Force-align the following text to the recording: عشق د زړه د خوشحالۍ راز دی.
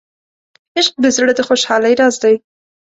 عشق 0.77 0.93
د 1.03 1.05
زړه 1.15 1.33
د 1.35 1.41
خوشحالۍ 1.47 1.93
راز 1.99 2.15
دی. 2.23 2.35